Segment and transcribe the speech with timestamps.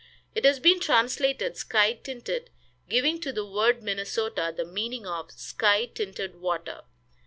[0.33, 2.49] It has been translated, "sky tinted,"
[2.89, 6.81] giving to the word Minnesota the meaning of sky tinted water.